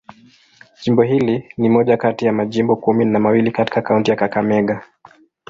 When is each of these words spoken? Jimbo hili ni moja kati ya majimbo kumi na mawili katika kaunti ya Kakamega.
Jimbo 0.83 1.01
hili 1.03 1.45
ni 1.57 1.69
moja 1.69 1.97
kati 1.97 2.25
ya 2.25 2.33
majimbo 2.33 2.75
kumi 2.75 3.05
na 3.05 3.19
mawili 3.19 3.51
katika 3.51 3.81
kaunti 3.81 4.11
ya 4.11 4.17
Kakamega. 4.17 4.83